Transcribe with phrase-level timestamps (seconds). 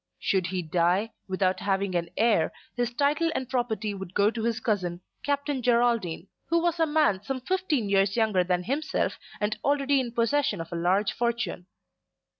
[0.17, 4.59] Should he die, without having an heir, his title and property would go to his
[4.59, 9.99] cousin, Captain Geraldine, who was a man some fifteen years younger than himself and already
[9.99, 11.67] in possession of a large fortune.